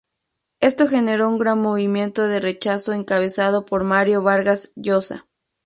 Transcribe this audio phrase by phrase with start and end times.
[0.61, 5.27] Esto generó un gran movimiento de rechazo encabezado por Mario Vargas Llosa.